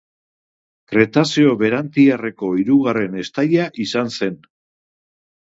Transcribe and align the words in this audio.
Kretazeo 0.93 1.51
Berantiarreko 1.59 2.49
hirugarren 2.63 3.21
estaia 3.27 3.69
izan 3.87 4.13
zen. 4.19 4.43